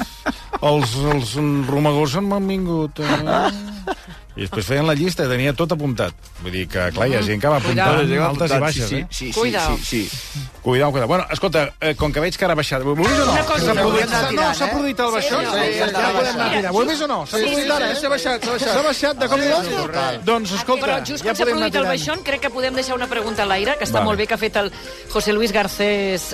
[0.62, 1.34] Els, els
[1.68, 3.00] romagors m'han vingut.
[3.02, 3.06] Eh?
[4.32, 6.14] I després feien la llista i tenia tot apuntat.
[6.40, 8.28] Vull dir que, clar, hi ha gent que va apuntant Cuidao.
[8.30, 9.08] altes i baixes, sí, eh?
[9.10, 9.74] sí, sí, Cuidao.
[9.76, 10.40] sí, sí.
[10.62, 11.08] Cuidao, cuidao.
[11.10, 12.80] Bueno, escolta, eh, com que veig que ara ha baixat...
[12.86, 13.32] Ho vist o no?
[13.34, 14.70] Una cosa, S'ha no, produït, no, s'ha eh?
[14.72, 15.40] produït el baixó?
[15.42, 16.78] Sí, Sí, no, ja, podem anar tirant.
[16.80, 17.18] he vist o no?
[17.26, 18.00] S'ha Sí, produït sí, ara, sí, eh?
[18.00, 18.72] s'ha baixat, s'ha baixat.
[18.72, 19.50] S'ha baixat, de cop i?
[19.76, 20.18] Total.
[20.30, 23.10] Doncs, escolta, Però just ja quan s'ha produït el baixón, crec que podem deixar una
[23.12, 24.72] pregunta a l'aire, que està molt bé que ha fet el
[25.12, 26.30] José Luis Garcés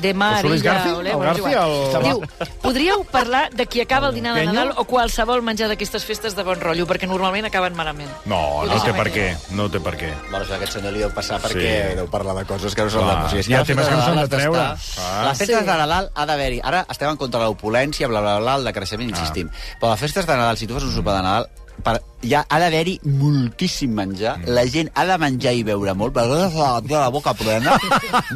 [0.00, 0.44] de Mar.
[0.44, 0.88] Illa, Garci?
[0.88, 1.70] El Garci, igual.
[1.96, 2.22] el- Diu,
[2.62, 4.46] podríeu parlar de qui acaba el dinar de?
[4.46, 8.10] Nadal o qualsevol menjar d'aquestes festes de bon rotllo, perquè normalment acaben malament.
[8.24, 9.26] No, no deixem té per què.
[9.50, 10.10] No té per què.
[10.30, 11.46] Bueno, això aquest senyor li deu passar Sí.
[11.48, 13.12] perquè deu parlar de coses que no són de...
[13.12, 14.58] O sigui, hi ha temes que no s'han Nadal de treure.
[14.60, 15.24] Ah.
[15.28, 15.64] Les festes Sí.
[15.64, 16.60] de Nadal ha d'haver-hi...
[16.64, 19.50] Ara estem en contra de l'opulència, bla, bla, bla, el decreixement, insistim.
[19.80, 21.48] Però les festes de Nadal, si tu fas un sopar de Nadal,
[21.82, 24.36] per, ja ha d'haver-hi moltíssim menjar.
[24.38, 24.52] Mm.
[24.54, 27.74] La gent ha de menjar i beure molt, perquè la, la, la boca plena.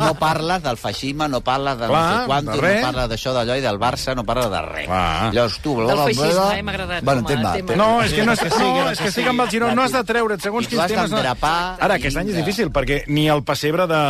[0.01, 2.81] No parles del feixisme, no parles de Clar, no sé quantos, res.
[2.81, 4.87] no parles d'això, d'allò i del Barça, no parles de res.
[4.91, 5.31] Clar.
[5.37, 5.77] Llavors tu...
[5.87, 7.77] Del feixisme, eh, m'ha agradat Bueno, tema, tema.
[7.79, 9.09] No, és que no és que, Sí, no, que és que sí.
[9.15, 11.11] estic amb el Girona, no has de treure't segons quins temes.
[11.15, 11.23] no.
[11.47, 14.03] Ara, aquest any és difícil, perquè ni el pessebre de,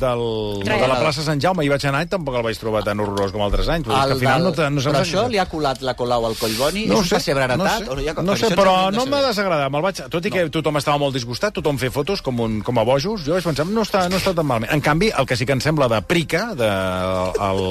[0.00, 0.24] del,
[0.66, 3.32] de la plaça Sant Jaume hi vaig anar i tampoc el vaig trobar tan horrorós
[3.32, 3.86] com altres anys.
[3.86, 6.26] Però és que al final no, no però ha- això li ha colat la Colau
[6.28, 6.86] al Collboni?
[6.90, 7.86] No ho és un sé, pessebre heretat?
[7.86, 9.28] no o hi ha- sé, no sé però no m'ha saber.
[9.28, 9.72] desagradat.
[9.74, 10.02] Me'l vaig...
[10.12, 13.24] Tot i que tothom estava molt disgustat, tothom fer fotos com, un, com a bojos,
[13.26, 14.72] jo vaig pensar, no està, no està tan malament.
[14.74, 16.70] En canvi, el que sí que em sembla de prica, de,
[17.48, 17.64] el,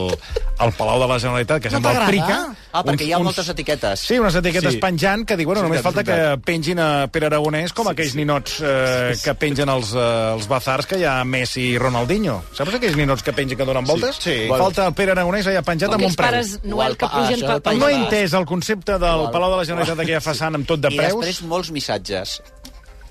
[0.68, 2.12] el Palau de la Generalitat, que No sembla t'agrada?
[2.14, 2.63] prica...
[2.74, 4.02] Ah, perquè hi ha moltes etiquetes.
[4.02, 4.78] Sí, unes etiquetes Sí.
[4.80, 4.82] sí.
[4.82, 8.16] penjant que dic, bueno, Sí, només és falta que pengin a Pere Aragonès com aquells
[8.18, 12.40] ninots eh, que pengen els, eh, els bazars que hi ha Messi i Ronaldinho.
[12.58, 14.18] Saps aquells ninots que pengen que donen voltes?
[14.20, 14.48] sí.
[14.50, 16.30] Falta el Pere Aragonès allà penjat amb un aquells preu.
[16.32, 19.32] pares Noel que pugen això pel No he entès el concepte del Igual.
[19.32, 21.14] Palau de la Generalitat d'aquella façana amb tot de I preus.
[21.14, 22.42] després molts missatges.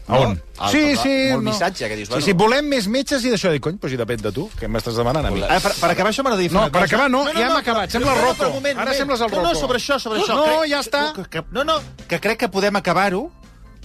[0.08, 0.32] A on?
[0.58, 1.12] Al Sí, parlar- sí.
[1.32, 2.24] Molt missatge, que dius, Sí, bueno...
[2.26, 3.52] sí, volem més metges i d'això.
[3.54, 5.42] Dic, cony, doncs si depèn de tu, què m'estàs demanant a mi?
[5.46, 6.94] Ara, per, per acabar això m'agradaria fer No, una per cosa.
[6.94, 7.90] acabar no, ja hem acabat.
[7.90, 8.38] Sembla no, no, Rocco.
[8.44, 9.42] per moment, Ara un sembles el moment.
[9.42, 9.60] No, no, Rocco.
[9.66, 10.34] sobre això, sobre això.
[10.34, 11.04] No, Crec- ja està.
[11.14, 13.30] Que, que, no, no, que crec que podem acabar-ho uh,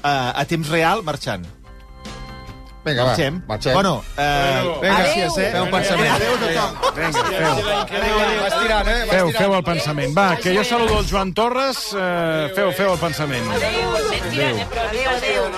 [0.03, 1.45] a temps real marxant.
[2.87, 3.41] Vinga, va, Marxem.
[3.47, 3.73] marxem.
[3.73, 4.95] Bueno, uh, Vinga.
[4.95, 5.49] gràcies, eh?
[5.51, 6.13] Feu un pensament.
[6.15, 6.93] Adéu a tothom.
[6.95, 7.55] Vinga, feu.
[8.39, 9.05] Vas tirant, eh?
[9.09, 10.13] Feu, feu el pensament.
[10.17, 11.81] Va, que jo saludo el Joan Torres.
[11.91, 13.43] Eh, feu, feu el pensament.
[13.57, 14.85] Adéu, eh, però...
[14.87, 15.49] Adéu, adéu.